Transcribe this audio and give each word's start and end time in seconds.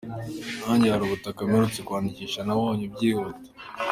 Nanjye 0.59 0.87
hari 0.93 1.03
ubutaka 1.05 1.39
mperutse 1.49 1.79
kwandikisha 1.87 2.39
nabonye 2.43 2.85
byihuta. 2.93 3.47